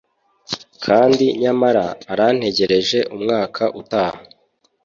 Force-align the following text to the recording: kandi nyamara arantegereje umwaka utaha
kandi 0.85 1.25
nyamara 1.41 1.85
arantegereje 2.13 2.99
umwaka 3.15 3.63
utaha 3.81 4.21